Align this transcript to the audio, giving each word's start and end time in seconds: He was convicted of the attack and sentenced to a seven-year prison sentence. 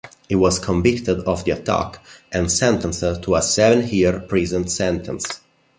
He 0.27 0.33
was 0.33 0.57
convicted 0.57 1.19
of 1.25 1.43
the 1.45 1.51
attack 1.51 2.03
and 2.31 2.51
sentenced 2.51 3.21
to 3.21 3.35
a 3.35 3.41
seven-year 3.43 4.21
prison 4.21 4.67
sentence. 4.67 5.41